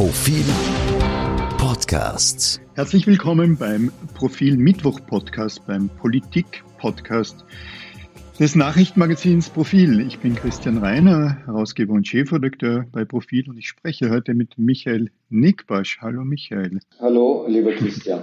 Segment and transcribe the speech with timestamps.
[0.00, 0.46] Profil
[1.58, 2.58] Podcasts.
[2.74, 7.44] Herzlich willkommen beim Profil Mittwoch Podcast, beim Politik Podcast
[8.38, 10.00] des Nachrichtenmagazins Profil.
[10.00, 15.10] Ich bin Christian Reiner, Herausgeber und Chefredakteur bei Profil und ich spreche heute mit Michael
[15.28, 15.98] Nickbasch.
[16.00, 16.80] Hallo Michael.
[16.98, 18.22] Hallo, lieber Christian.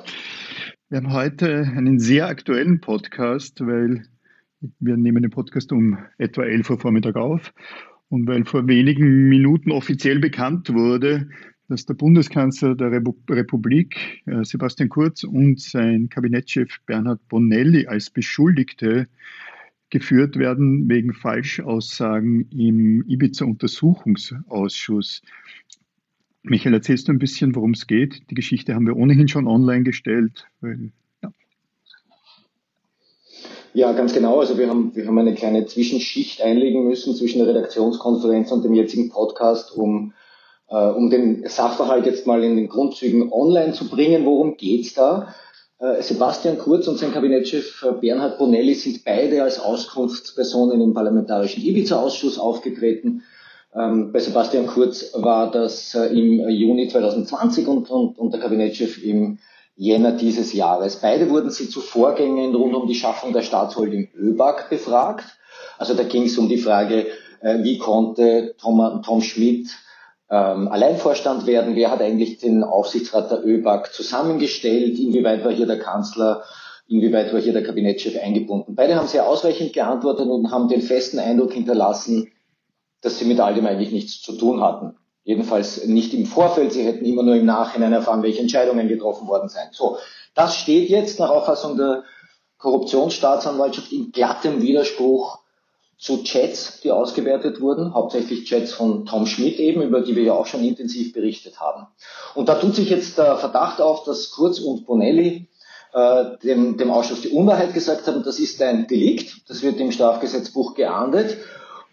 [0.89, 4.03] Wir haben heute einen sehr aktuellen Podcast, weil
[4.79, 7.53] wir nehmen den Podcast um etwa 11 Uhr Vormittag auf
[8.09, 11.29] und weil vor wenigen Minuten offiziell bekannt wurde,
[11.69, 19.07] dass der Bundeskanzler der Republik, äh, Sebastian Kurz, und sein Kabinettschef Bernhard Bonelli als Beschuldigte
[19.89, 25.21] geführt werden wegen Falschaussagen im Ibiza-Untersuchungsausschuss.
[26.43, 28.29] Michael, erzählst du ein bisschen, worum es geht?
[28.29, 30.47] Die Geschichte haben wir ohnehin schon online gestellt.
[30.61, 30.91] Weil,
[33.73, 33.91] ja.
[33.93, 34.39] ganz genau.
[34.39, 38.73] Also wir haben, wir haben eine kleine Zwischenschicht einlegen müssen zwischen der Redaktionskonferenz und dem
[38.73, 40.13] jetzigen Podcast, um
[40.69, 44.25] um den Sachverhalt jetzt mal in den Grundzügen online zu bringen.
[44.25, 45.33] Worum geht's da?
[45.79, 51.63] Äh, Sebastian Kurz und sein Kabinettschef äh, Bernhard Bonelli sind beide als Auskunftspersonen im Parlamentarischen
[51.63, 53.23] Ibiza-Ausschuss aufgetreten.
[53.75, 59.37] Ähm, bei Sebastian Kurz war das im Juni 2020 und, und, und der Kabinettschef im
[59.75, 60.95] Jänner dieses Jahres.
[60.95, 65.25] Beide wurden sie zu Vorgängen rund um die Schaffung der Staatsholding ÖBAG befragt.
[65.77, 67.05] Also da ging es um die Frage,
[67.41, 69.69] wie konnte Tom, Tom Schmidt
[70.29, 71.75] ähm, Alleinvorstand werden?
[71.75, 74.99] Wer hat eigentlich den Aufsichtsrat der ÖBAG zusammengestellt?
[74.99, 76.43] Inwieweit war hier der Kanzler?
[76.87, 78.75] Inwieweit war hier der Kabinettschef eingebunden?
[78.75, 82.31] Beide haben sehr ausreichend geantwortet und haben den festen Eindruck hinterlassen,
[83.01, 84.95] dass sie mit all dem eigentlich nichts zu tun hatten.
[85.23, 86.71] Jedenfalls nicht im Vorfeld.
[86.71, 89.69] Sie hätten immer nur im Nachhinein erfahren, welche Entscheidungen getroffen worden seien.
[89.73, 89.97] So,
[90.33, 92.03] das steht jetzt nach Auffassung der
[92.57, 95.39] Korruptionsstaatsanwaltschaft in glattem Widerspruch
[95.97, 100.33] zu Chats, die ausgewertet wurden, hauptsächlich Chats von Tom Schmidt eben, über die wir ja
[100.33, 101.87] auch schon intensiv berichtet haben.
[102.35, 105.47] Und da tut sich jetzt der Verdacht auf, dass Kurz und Bonelli
[105.93, 109.91] äh, dem, dem Ausschuss die Unwahrheit gesagt haben, das ist ein Delikt, das wird im
[109.91, 111.37] Strafgesetzbuch geahndet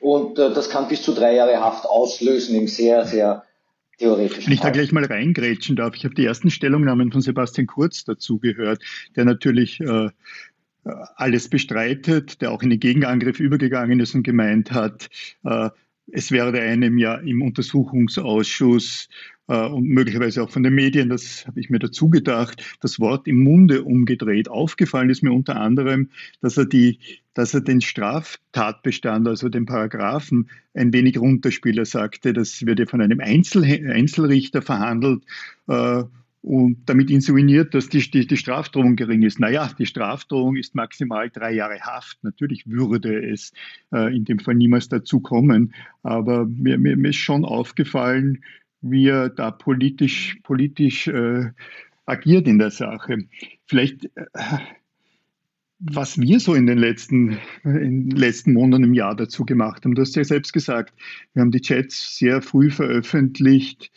[0.00, 3.44] und äh, das kann bis zu drei Jahre Haft auslösen im sehr, sehr
[3.98, 7.66] theoretischen Wenn ich da gleich mal reingrätschen darf, ich habe die ersten Stellungnahmen von Sebastian
[7.66, 8.82] Kurz dazu gehört,
[9.16, 10.10] der natürlich äh,
[11.16, 15.08] alles bestreitet, der auch in den Gegenangriff übergegangen ist und gemeint hat,
[15.44, 15.70] äh,
[16.12, 19.08] es werde einem ja im Untersuchungsausschuss
[19.48, 23.26] äh, und möglicherweise auch von den Medien, das habe ich mir dazu gedacht, das Wort
[23.26, 24.48] im Munde umgedreht.
[24.48, 26.98] Aufgefallen ist mir unter anderem, dass er, die,
[27.32, 31.78] dass er den Straftatbestand, also den Paragraphen, ein wenig runterspielt.
[31.78, 35.22] Er sagte, das wird ja von einem Einzel Einzelrichter verhandelt.
[35.68, 36.04] Äh,
[36.44, 39.40] und damit insinuiert, dass die, die, die Strafdrohung gering ist.
[39.40, 42.22] Naja, die Strafdrohung ist maximal drei Jahre Haft.
[42.22, 43.54] Natürlich würde es
[43.94, 45.72] äh, in dem Fall niemals dazu kommen,
[46.02, 48.44] aber mir, mir, mir ist schon aufgefallen,
[48.82, 51.46] wie er da politisch, politisch äh,
[52.04, 53.24] agiert in der Sache.
[53.64, 54.26] Vielleicht, äh,
[55.78, 59.94] was wir so in den letzten, in den letzten Monaten im Jahr dazu gemacht haben,
[59.94, 60.92] du hast ja selbst gesagt,
[61.32, 63.90] wir haben die Chats sehr früh veröffentlicht.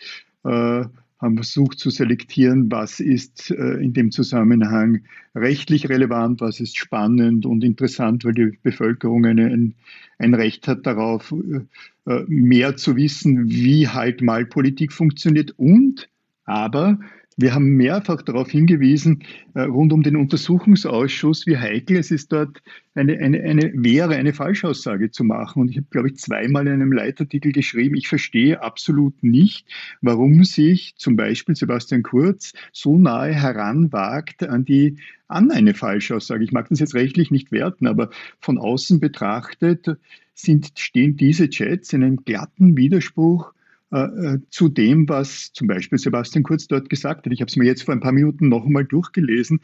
[1.20, 5.02] Haben versucht zu selektieren, was ist äh, in dem Zusammenhang
[5.34, 9.74] rechtlich relevant, was ist spannend und interessant, weil die Bevölkerung eine,
[10.20, 15.54] ein, Recht hat darauf, äh, äh, mehr zu wissen, wie halt mal Politik funktioniert.
[15.58, 16.08] Und
[16.46, 17.00] aber
[17.38, 22.64] wir haben mehrfach darauf hingewiesen, äh, rund um den Untersuchungsausschuss, wie heikel es ist, dort
[22.96, 25.62] eine, eine, eine wäre, eine Falschaussage zu machen.
[25.62, 29.68] Und ich habe, glaube ich, zweimal in einem Leitartikel geschrieben, ich verstehe absolut nicht,
[30.02, 34.98] warum sich zum Beispiel Sebastian Kurz so nahe heranwagt an die
[35.28, 36.44] an eine Falschaussage.
[36.44, 38.10] Ich mag das jetzt rechtlich nicht werten, aber
[38.40, 39.98] von außen betrachtet
[40.34, 43.54] sind, stehen diese Chats in einem glatten Widerspruch
[43.92, 47.32] äh, äh, zu dem, was zum Beispiel Sebastian Kurz dort gesagt hat.
[47.32, 49.62] Ich habe es mir jetzt vor ein paar Minuten noch einmal durchgelesen.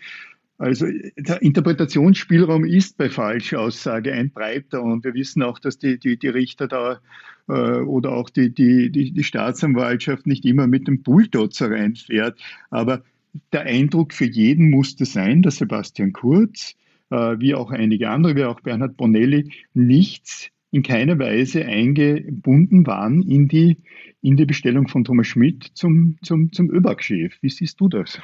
[0.58, 0.86] Also
[1.18, 6.30] der Interpretationsspielraum ist bei Falschaussage ein breiter und wir wissen auch, dass die, die, die
[6.30, 7.02] Richter da
[7.50, 12.40] äh, oder auch die, die, die, die Staatsanwaltschaft nicht immer mit dem Bulldozer reinfährt.
[12.70, 13.04] Aber
[13.52, 16.76] der Eindruck für jeden musste sein, dass Sebastian Kurz,
[17.10, 23.22] äh, wie auch einige andere, wie auch Bernhard Bonelli, nichts in keiner Weise eingebunden waren
[23.22, 23.78] in die,
[24.24, 27.36] in die Bestellung von Thomas Schmidt zum, zum, zum ÖBAG-Chef.
[27.42, 28.18] Wie siehst du das?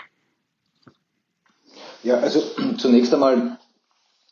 [2.01, 2.42] Ja, also
[2.78, 3.60] zunächst einmal,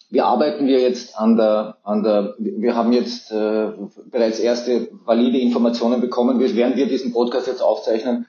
[0.09, 3.71] wie arbeiten wir jetzt an der, an der wir haben jetzt äh,
[4.09, 8.25] bereits erste valide Informationen bekommen, während wir diesen Podcast jetzt aufzeichnen,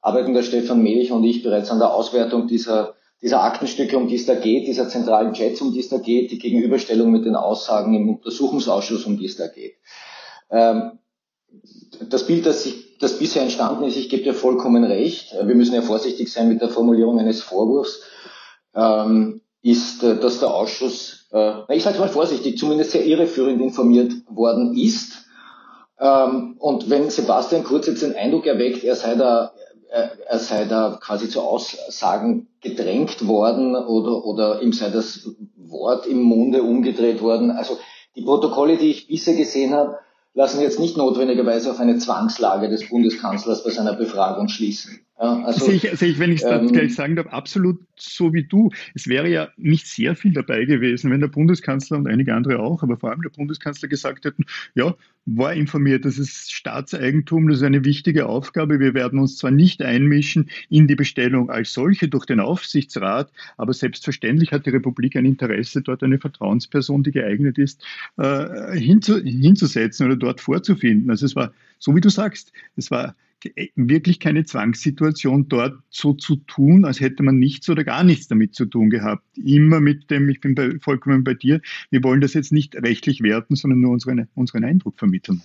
[0.00, 4.16] arbeiten der Stefan Melich und ich bereits an der Auswertung dieser dieser Aktenstücke, um die
[4.16, 7.36] es da geht, dieser zentralen Chats, um die es da geht, die Gegenüberstellung mit den
[7.36, 9.76] Aussagen im Untersuchungsausschuss, um die es da geht.
[10.50, 10.98] Ähm,
[12.08, 15.32] das Bild, das, ich, das bisher entstanden ist, ich gebe dir vollkommen recht.
[15.32, 18.02] Wir müssen ja vorsichtig sein mit der Formulierung eines Vorwurfs.
[18.74, 24.12] Ähm, ist, äh, dass der Ausschuss, äh, ich sage mal vorsichtig, zumindest sehr irreführend informiert
[24.28, 25.26] worden ist.
[26.00, 29.52] Ähm, und wenn Sebastian Kurz jetzt den Eindruck erweckt, er sei da,
[29.92, 36.06] er, er sei da quasi zu Aussagen gedrängt worden oder, oder ihm sei das Wort
[36.06, 37.50] im Munde umgedreht worden.
[37.50, 37.78] Also
[38.16, 39.98] die Protokolle, die ich bisher gesehen habe,
[40.34, 45.04] lassen jetzt nicht notwendigerweise auf eine Zwangslage des Bundeskanzlers bei seiner Befragung schließen.
[45.18, 48.32] Ja, also, sehe, ich, sehe ich, wenn ich es ähm, gleich sagen darf, absolut so
[48.32, 48.70] wie du.
[48.94, 52.82] Es wäre ja nicht sehr viel dabei gewesen, wenn der Bundeskanzler und einige andere auch,
[52.82, 54.94] aber vor allem der Bundeskanzler gesagt hätten, ja,
[55.26, 58.80] war informiert, das ist Staatseigentum, das ist eine wichtige Aufgabe.
[58.80, 63.74] Wir werden uns zwar nicht einmischen in die Bestellung als solche durch den Aufsichtsrat, aber
[63.74, 67.84] selbstverständlich hat die Republik ein Interesse, dort eine Vertrauensperson, die geeignet ist,
[68.16, 71.10] äh, hinzu, hinzusetzen oder dort vorzufinden.
[71.10, 73.14] Also es war, so wie du sagst, es war
[73.74, 78.54] wirklich keine Zwangssituation, dort so zu tun, als hätte man nichts oder gar nichts damit
[78.54, 79.24] zu tun gehabt.
[79.36, 81.60] Immer mit dem, ich bin bei, vollkommen bei dir,
[81.90, 85.42] wir wollen das jetzt nicht rechtlich werten, sondern nur unseren, unseren Eindruck vermitteln.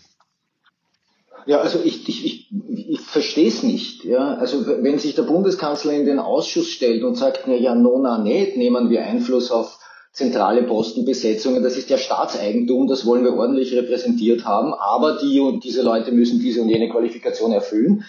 [1.46, 4.04] Ja, also ich, ich, ich, ich verstehe es nicht.
[4.04, 4.36] Ja?
[4.36, 8.58] Also wenn sich der Bundeskanzler in den Ausschuss stellt und sagt, na ja, nona nicht,
[8.58, 9.80] nehmen wir Einfluss auf
[10.18, 15.64] zentrale Postenbesetzungen, das ist ja Staatseigentum, das wollen wir ordentlich repräsentiert haben, aber die und
[15.64, 18.04] diese Leute müssen diese und jene Qualifikation erfüllen.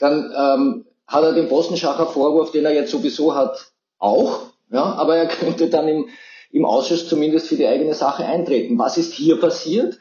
[0.00, 3.66] Dann ähm, hat er den Postenschacher Vorwurf, den er jetzt sowieso hat,
[3.98, 6.08] auch, ja, aber er könnte dann im,
[6.52, 8.78] im Ausschuss zumindest für die eigene Sache eintreten.
[8.78, 9.98] Was ist hier passiert?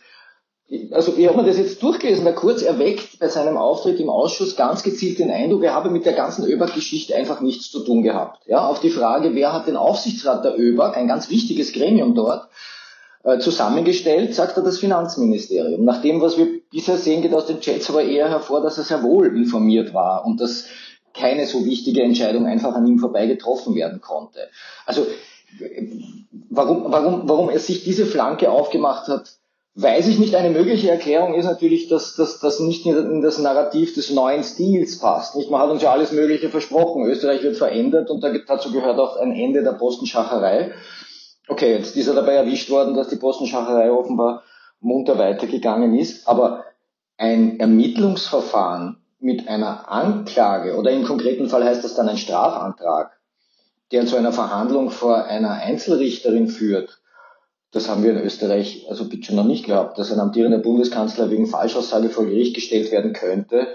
[0.92, 4.56] Also ich habe mir das jetzt durchgelesen, der Kurz erweckt bei seinem Auftritt im Ausschuss
[4.56, 8.48] ganz gezielt den Eindruck, er habe mit der ganzen ÖBAG-Geschichte einfach nichts zu tun gehabt.
[8.48, 12.50] Ja, auf die Frage, wer hat den Aufsichtsrat der ÖBAG, ein ganz wichtiges Gremium dort,
[13.24, 15.86] äh, zusammengestellt, sagt er das Finanzministerium.
[15.86, 18.84] Nach dem, was wir bisher sehen, geht aus den Chats aber eher hervor, dass er
[18.86, 20.66] sehr wohl informiert war und dass
[21.14, 24.40] keine so wichtige Entscheidung einfach an ihm vorbei getroffen werden konnte.
[24.86, 25.06] Also
[26.50, 29.38] warum, warum, warum er sich diese Flanke aufgemacht hat,
[29.78, 34.10] Weiß ich nicht, eine mögliche Erklärung ist natürlich, dass das nicht in das Narrativ des
[34.10, 35.36] neuen Stils passt.
[35.36, 35.52] Nicht?
[35.52, 37.06] Man hat uns ja alles Mögliche versprochen.
[37.06, 40.72] Österreich wird verändert und dazu gehört auch ein Ende der Postenschacherei.
[41.50, 44.44] Okay, jetzt ist er dabei erwischt worden, dass die Postenschacherei offenbar
[44.80, 46.26] munter weitergegangen ist.
[46.26, 46.64] Aber
[47.18, 53.12] ein Ermittlungsverfahren mit einer Anklage oder im konkreten Fall heißt das dann ein Strafantrag,
[53.92, 57.02] der zu einer Verhandlung vor einer Einzelrichterin führt,
[57.76, 61.30] das haben wir in Österreich also bitte schon noch nicht gehabt, dass ein amtierender Bundeskanzler
[61.30, 63.68] wegen Falschaussage vor Gericht gestellt werden könnte,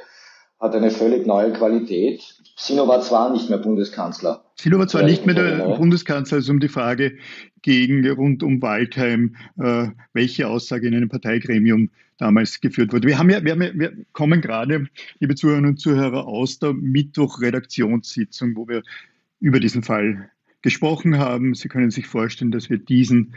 [0.59, 2.23] hat eine völlig neue Qualität.
[2.57, 4.43] Sino war zwar nicht mehr Bundeskanzler.
[4.57, 5.77] Sino war zwar nicht mehr der ne?
[5.77, 7.19] Bundeskanzler, es ist um die Frage
[7.61, 13.07] gegen rund um Waldheim, äh, welche Aussage in einem Parteigremium damals geführt wurde.
[13.07, 14.87] Wir haben ja, wir, haben ja, wir kommen gerade,
[15.19, 18.83] liebe Zuhörerinnen und Zuhörer, aus der Mittwoch-Redaktionssitzung, wo wir
[19.41, 20.31] über diesen Fall
[20.63, 21.55] gesprochen haben.
[21.55, 23.35] Sie können sich vorstellen, dass wir diesen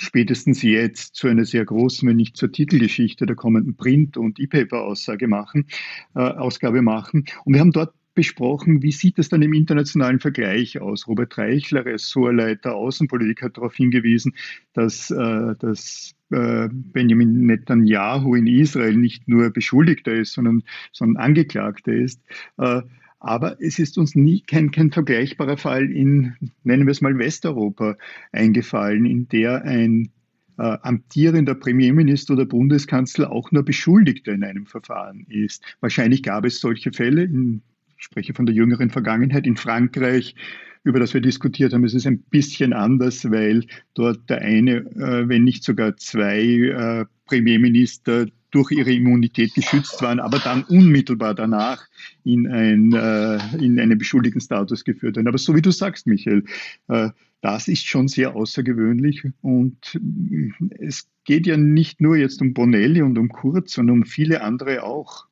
[0.00, 5.28] spätestens jetzt zu einer sehr großen, wenn nicht zur Titelgeschichte der kommenden Print- und E-Paper-Aussage
[5.28, 5.66] machen,
[6.14, 7.26] äh, Ausgabe machen.
[7.44, 11.06] Und wir haben dort besprochen, wie sieht es dann im internationalen Vergleich aus.
[11.06, 14.34] Robert Reichler, Ressortleiter Außenpolitik, hat darauf hingewiesen,
[14.72, 20.62] dass, äh, dass äh, Benjamin Netanyahu in Israel nicht nur Beschuldigter ist, sondern,
[20.92, 22.22] sondern Angeklagter ist.
[22.56, 22.82] Äh,
[23.20, 27.96] aber es ist uns nie kein, kein vergleichbarer Fall in, nennen wir es mal, Westeuropa
[28.32, 30.10] eingefallen, in der ein
[30.58, 35.62] äh, amtierender Premierminister oder Bundeskanzler auch nur Beschuldigter in einem Verfahren ist.
[35.80, 37.62] Wahrscheinlich gab es solche Fälle, in,
[37.98, 40.34] ich spreche von der jüngeren Vergangenheit, in Frankreich,
[40.82, 45.28] über das wir diskutiert haben, ist es ein bisschen anders, weil dort der eine, äh,
[45.28, 51.86] wenn nicht sogar zwei äh, Premierminister durch ihre Immunität geschützt waren, aber dann unmittelbar danach
[52.24, 55.28] in, ein, äh, in einen beschuldigten Status geführt werden.
[55.28, 56.44] Aber so wie du sagst, Michael,
[56.88, 57.10] äh,
[57.42, 63.02] das ist schon sehr außergewöhnlich und äh, es geht ja nicht nur jetzt um Bonelli
[63.02, 65.26] und um Kurz, sondern um viele andere auch.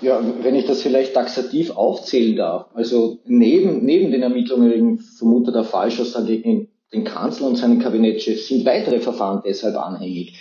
[0.00, 5.62] Ja, wenn ich das vielleicht taxativ aufzählen darf, also neben, neben den Ermittlungen wegen vermuteter
[5.62, 10.40] Falschaussage gegen den Kanzler und seinen Kabinettschef sind weitere Verfahren deshalb anhängig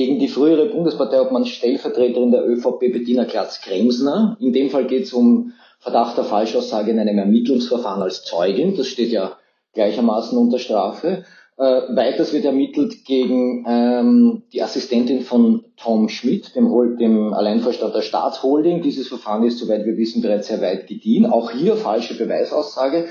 [0.00, 4.38] gegen die frühere Bundesparteiobmann Stellvertreterin der ÖVP Bettina Klatz-Kremsner.
[4.40, 8.78] In dem Fall geht es um Verdacht der Falschaussage in einem Ermittlungsverfahren als Zeugin.
[8.78, 9.36] Das steht ja
[9.74, 11.24] gleichermaßen unter Strafe.
[11.58, 18.00] Äh, weiters wird ermittelt gegen ähm, die Assistentin von Tom Schmidt, dem, dem Alleinvorstand der
[18.00, 18.80] Staatsholding.
[18.80, 21.26] Dieses Verfahren ist, soweit wir wissen, bereits sehr weit gediehen.
[21.26, 23.08] Auch hier falsche Beweisaussage.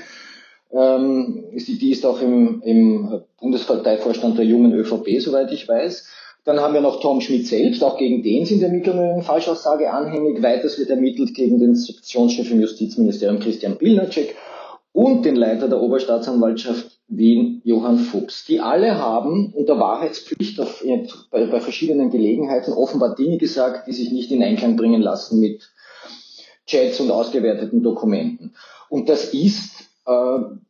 [0.72, 6.08] Ähm, die ist auch im, im Bundesparteivorstand der jungen ÖVP, soweit ich weiß.
[6.50, 10.42] Dann haben wir noch Tom Schmidt selbst, auch gegen den sind Ermittlungen in Falschaussage anhängig.
[10.42, 14.34] Weiters wird ermittelt gegen den Sektionschef im Justizministerium Christian Pilnacek
[14.90, 18.46] und den Leiter der Oberstaatsanwaltschaft Wien, Johann Fuchs.
[18.46, 20.84] Die alle haben unter Wahrheitspflicht auf,
[21.30, 25.70] bei, bei verschiedenen Gelegenheiten offenbar Dinge gesagt, die sich nicht in Einklang bringen lassen mit
[26.66, 28.54] Chats und ausgewerteten Dokumenten.
[28.88, 29.89] Und das ist, äh,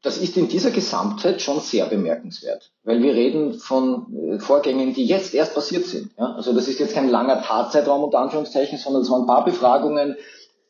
[0.02, 5.04] das ist in dieser Gesamtheit schon sehr bemerkenswert, weil wir reden von äh, Vorgängen, die
[5.04, 6.10] jetzt erst passiert sind.
[6.18, 6.34] Ja?
[6.34, 10.16] Also das ist jetzt kein langer Tatzeitraum unter Anführungszeichen, sondern es waren ein paar Befragungen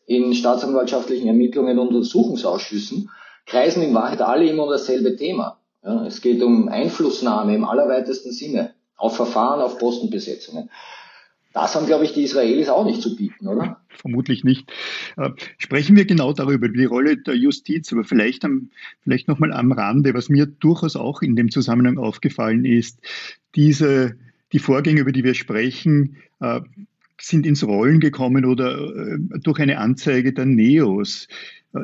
[0.07, 3.11] in staatsanwaltschaftlichen Ermittlungen und Untersuchungsausschüssen,
[3.47, 5.59] kreisen in Wahrheit alle immer um dasselbe Thema.
[5.85, 6.07] Ja?
[6.07, 10.71] Es geht um Einflussnahme im allerweitesten Sinne auf Verfahren, auf Postenbesetzungen.
[11.53, 13.81] Das haben, glaube ich, die Israelis auch nicht zu bieten, oder?
[13.89, 14.71] Vermutlich nicht.
[15.17, 18.47] Äh, sprechen wir genau darüber, über die Rolle der Justiz, aber vielleicht,
[19.03, 23.01] vielleicht nochmal am Rande, was mir durchaus auch in dem Zusammenhang aufgefallen ist,
[23.57, 24.17] diese,
[24.53, 26.61] die Vorgänge, über die wir sprechen, äh,
[27.21, 31.29] sind ins Rollen gekommen oder äh, durch eine Anzeige der Neos.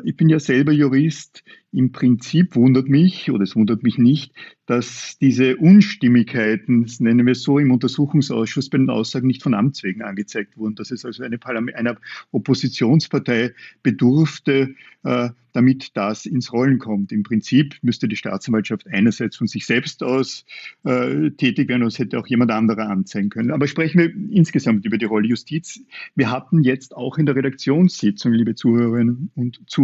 [0.03, 1.43] Ich bin ja selber Jurist.
[1.71, 4.33] Im Prinzip wundert mich, oder es wundert mich nicht,
[4.65, 9.83] dass diese Unstimmigkeiten, das nennen wir so, im Untersuchungsausschuss bei den Aussagen nicht von Amts
[9.83, 11.97] wegen angezeigt wurden, dass es also eine einer
[12.31, 13.53] Oppositionspartei
[13.83, 17.11] bedurfte, äh, damit das ins Rollen kommt.
[17.11, 20.45] Im Prinzip müsste die Staatsanwaltschaft einerseits von sich selbst aus
[20.83, 23.51] äh, tätig werden, es hätte auch jemand anderer anzeigen können.
[23.51, 25.81] Aber sprechen wir insgesamt über die Rolle Justiz.
[26.15, 29.76] Wir hatten jetzt auch in der Redaktionssitzung, liebe Zuhörerinnen und Zuhörer,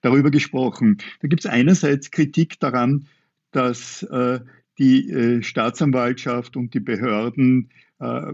[0.00, 0.98] darüber gesprochen.
[1.20, 3.06] Da gibt es einerseits Kritik daran,
[3.52, 4.40] dass äh,
[4.78, 8.32] die äh, Staatsanwaltschaft und die Behörden äh,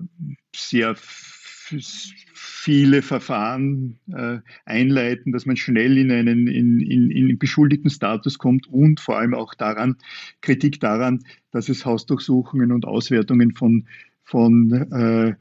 [0.55, 8.69] sehr viele Verfahren äh, einleiten, dass man schnell in einen in, in, beschuldigten Status kommt
[8.69, 9.97] und vor allem auch daran,
[10.41, 13.87] Kritik daran, dass es Hausdurchsuchungen und Auswertungen von,
[14.23, 15.35] von äh,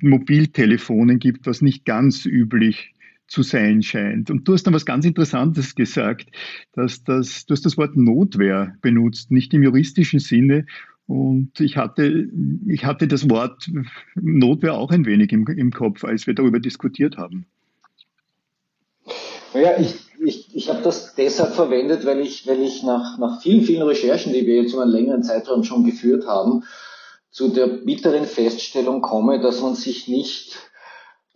[0.00, 2.94] Mobiltelefonen gibt, was nicht ganz üblich
[3.28, 4.30] zu sein scheint.
[4.30, 6.28] Und du hast dann was ganz Interessantes gesagt,
[6.72, 10.66] dass das, du hast das Wort Notwehr benutzt, nicht im juristischen Sinne.
[11.06, 12.28] Und ich hatte,
[12.66, 13.70] ich hatte das Wort
[14.14, 17.46] Notwehr auch ein wenig im, im Kopf, als wir darüber diskutiert haben.
[19.54, 23.62] Naja, ich, ich, ich habe das deshalb verwendet, weil ich, weil ich nach, nach vielen,
[23.62, 26.64] vielen Recherchen, die wir jetzt über einen längeren Zeitraum schon geführt haben,
[27.30, 30.58] zu der bitteren Feststellung komme, dass man sich nicht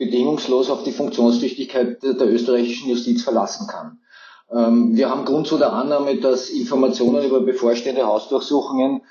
[0.01, 3.99] bedingungslos auf die Funktionstüchtigkeit der, österreichischen Justiz verlassen kann.
[4.51, 9.03] Ähm, wir haben Grund zu der Annahme, dass Informationen über bevorstehende Hausdurchsuchungen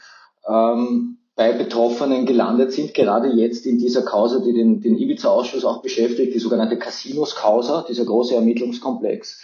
[0.48, 5.84] ähm, bei Betroffenen gelandet sind, gerade jetzt in dieser Causa, die den, den Ibiza-Ausschuss auch
[5.84, 9.39] beschäftigt, die sogenannte Casinos-Causa, dieser große Ermittlungskomplex.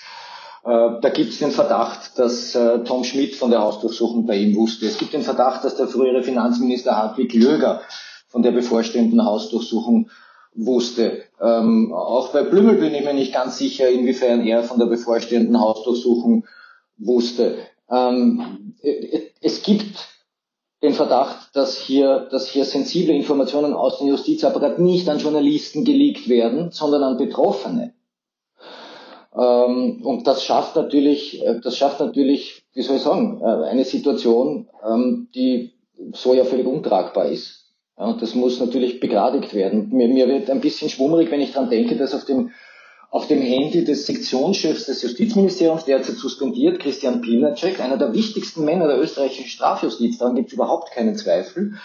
[0.66, 4.56] Äh, da gibt es den Verdacht, dass äh, Tom Schmidt von der Hausdurchsuchung bei ihm
[4.56, 4.88] wusste.
[4.88, 7.82] Es gibt den Verdacht, dass der frühere Finanzminister Hartwig Löger
[8.30, 10.10] von der bevorstehenden Hausdurchsuchung
[10.56, 11.24] wusste.
[11.42, 15.60] Ähm, auch bei Blümel bin ich mir nicht ganz sicher, inwiefern er von der bevorstehenden
[15.60, 16.46] Hausdurchsuchung
[16.98, 17.58] wusste.
[17.90, 18.76] Ähm,
[19.42, 20.16] es gibt
[20.82, 26.30] den Verdacht, dass hier, dass hier sensible Informationen aus dem Justizapparat nicht an Journalisten geleakt
[26.30, 27.94] werden, sondern an Betroffene.
[29.36, 33.84] Ähm, und das schafft natürlich, äh, das schafft natürlich, wie soll ich sagen, äh, eine
[33.84, 35.74] Situation, ähm, die
[36.14, 37.65] so ja völlig untragbar ist.
[37.98, 39.90] Ja, das muss natürlich begradigt werden.
[39.92, 42.52] Mir, mir wird ein bisschen schwummerig, wenn ich daran denke, dass auf dem,
[43.10, 48.88] auf dem Handy des Sektionschefs des Justizministeriums, derzeit suspendiert, Christian Pilnacek, einer der wichtigsten Männer
[48.88, 51.76] der österreichischen Strafjustiz, daran gibt es überhaupt keinen Zweifel,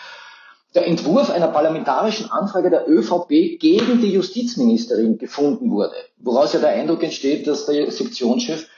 [0.75, 6.71] der Entwurf einer parlamentarischen Anfrage der ÖVP gegen die Justizministerin gefunden wurde, woraus ja der
[6.71, 8.69] Eindruck entsteht, dass der Sektionschef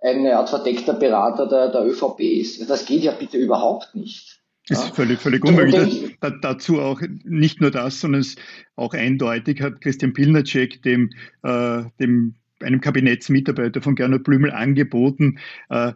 [0.00, 2.68] eine Art verdeckter Berater der, der ÖVP ist.
[2.68, 4.40] Das geht ja bitte überhaupt nicht.
[4.68, 6.16] Das ist völlig, völlig unmöglich.
[6.20, 8.36] Da, dazu auch nicht nur das, sondern es
[8.74, 11.10] auch eindeutig hat Christian Pilnacek dem,
[11.44, 15.92] äh, dem einem Kabinettsmitarbeiter von Gernot Blümel angeboten, äh,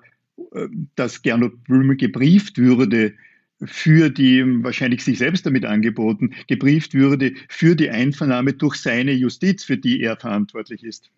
[0.95, 3.15] dass Gernot Blümel gebrieft würde
[3.63, 9.65] für die, wahrscheinlich sich selbst damit angeboten, gebrieft würde für die Einvernahme durch seine Justiz,
[9.65, 11.11] für die er verantwortlich ist.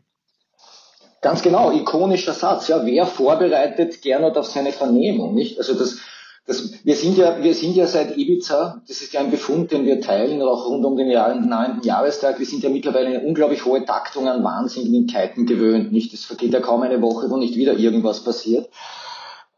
[1.21, 2.66] Ganz genau, ikonischer Satz.
[2.66, 5.35] Ja, wer vorbereitet Gernot auf seine Vernehmung?
[5.37, 5.56] Nicht?
[5.59, 6.00] Also das,
[6.46, 9.87] das, wir, sind ja, wir sind ja seit Ibiza, das ist ja ein Befund, den
[9.87, 11.82] wir teilen, auch rund um den Jahr, 9.
[11.84, 15.92] Jahrestag, wir sind ja mittlerweile eine unglaublich hohe Taktung an Wahnsinnigkeiten gewöhnt.
[15.92, 16.12] Nicht?
[16.12, 18.68] Es vergeht ja kaum eine Woche, wo nicht wieder irgendwas passiert.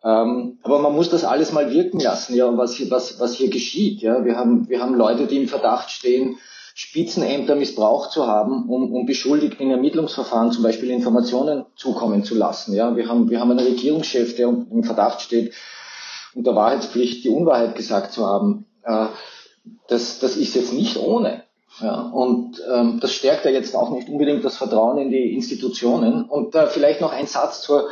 [0.05, 3.49] Ähm, aber man muss das alles mal wirken lassen, ja, was hier, was, was hier
[3.49, 4.03] geschieht.
[4.03, 4.23] Ja.
[4.27, 6.37] Wir, haben, wir haben Leute, die im Verdacht stehen,
[6.75, 12.75] Spitzenämter missbraucht zu haben, um, um Beschuldigten in Ermittlungsverfahren zum Beispiel Informationen zukommen zu lassen.
[12.75, 12.95] Ja.
[12.95, 15.55] Wir, haben, wir haben einen Regierungschef, der im Verdacht steht,
[16.35, 18.67] unter Wahrheitspflicht die Unwahrheit gesagt zu haben.
[18.83, 19.07] Äh,
[19.89, 21.45] das, das ist jetzt nicht ohne.
[21.81, 26.25] Ja, und ähm, das stärkt ja jetzt auch nicht unbedingt das Vertrauen in die Institutionen.
[26.25, 27.89] Und äh, vielleicht noch ein Satz zur,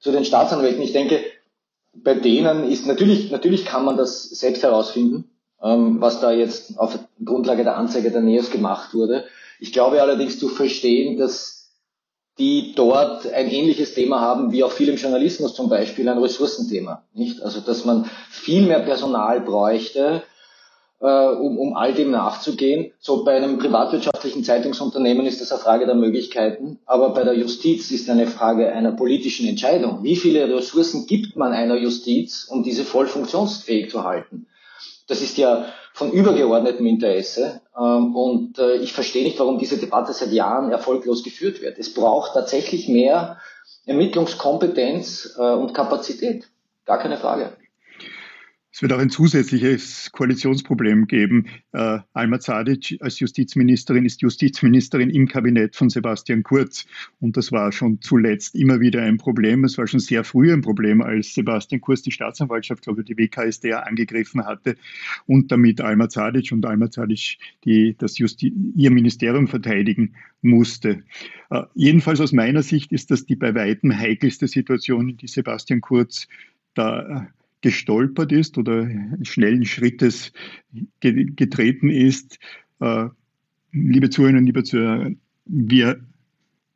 [0.00, 0.82] zu den Staatsanwälten.
[0.82, 1.20] Ich denke,
[1.92, 5.30] bei denen ist natürlich, natürlich kann man das selbst herausfinden,
[5.62, 9.24] ähm, was da jetzt auf Grundlage der Anzeige der NEOS gemacht wurde.
[9.60, 11.55] Ich glaube allerdings zu verstehen, dass
[12.38, 17.02] die dort ein ähnliches Thema haben, wie auch viel im Journalismus zum Beispiel, ein Ressourcenthema.
[17.14, 17.42] Nicht?
[17.42, 20.22] Also, dass man viel mehr Personal bräuchte,
[21.00, 22.92] äh, um, um all dem nachzugehen.
[22.98, 27.90] So bei einem privatwirtschaftlichen Zeitungsunternehmen ist das eine Frage der Möglichkeiten, aber bei der Justiz
[27.90, 30.02] ist eine Frage einer politischen Entscheidung.
[30.02, 34.46] Wie viele Ressourcen gibt man einer Justiz, um diese voll funktionsfähig zu halten?
[35.06, 37.60] Das ist ja von übergeordnetem Interesse.
[37.78, 41.78] Ähm, und äh, ich verstehe nicht, warum diese Debatte seit Jahren erfolglos geführt wird.
[41.78, 43.38] Es braucht tatsächlich mehr
[43.86, 46.48] Ermittlungskompetenz äh, und Kapazität.
[46.84, 47.56] Gar keine Frage.
[48.76, 51.46] Es wird auch ein zusätzliches Koalitionsproblem geben.
[51.72, 56.84] Äh, Alma Zadic als Justizministerin ist Justizministerin im Kabinett von Sebastian Kurz.
[57.18, 59.64] Und das war schon zuletzt immer wieder ein Problem.
[59.64, 63.16] Es war schon sehr früh ein Problem, als Sebastian Kurz die Staatsanwaltschaft, glaube ich, die
[63.16, 64.76] WKSDR angegriffen hatte
[65.24, 71.02] und damit Alma Zadic und Alma Zadic die, das Justi ihr Ministerium verteidigen musste.
[71.48, 76.28] Äh, jedenfalls aus meiner Sicht ist das die bei weitem heikelste Situation, die Sebastian Kurz
[76.74, 77.26] da
[77.60, 78.88] gestolpert ist oder
[79.22, 80.32] schnellen Schrittes
[81.00, 82.38] getreten ist.
[82.80, 83.08] Äh,
[83.72, 85.10] liebe Zuhörerinnen, liebe Zuhörer,
[85.46, 86.00] wir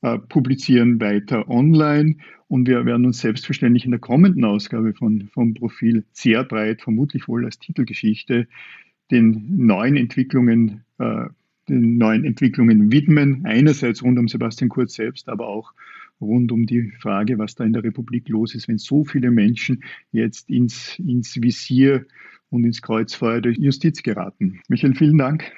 [0.02, 2.16] äh, publizieren weiter online
[2.48, 7.28] und wir werden uns selbstverständlich in der kommenden Ausgabe von, vom Profil sehr breit, vermutlich
[7.28, 8.48] wohl als Titelgeschichte,
[9.10, 11.26] den neuen Entwicklungen, äh,
[11.68, 13.42] den neuen Entwicklungen widmen.
[13.44, 15.72] Einerseits rund um Sebastian Kurz selbst, aber auch
[16.20, 19.82] rund um die Frage, was da in der Republik los ist, wenn so viele Menschen
[20.12, 22.06] jetzt ins, ins Visier
[22.50, 24.60] und ins Kreuzfeuer der Justiz geraten.
[24.68, 25.52] Michael, vielen Dank.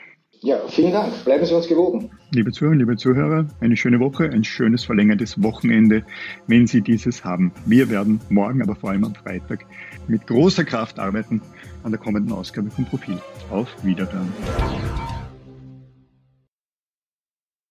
[0.44, 1.24] Ja, vielen Dank.
[1.24, 2.10] Bleiben Sie uns gewogen.
[2.32, 6.04] Liebe Zuhörer, liebe Zuhörer, eine schöne Woche, ein schönes verlängertes Wochenende,
[6.48, 7.52] wenn Sie dieses haben.
[7.64, 9.64] Wir werden morgen, aber vor allem am Freitag,
[10.08, 11.40] mit großer Kraft arbeiten
[11.84, 13.18] an der kommenden Ausgabe vom Profil.
[13.50, 14.32] Auf Wiederhören.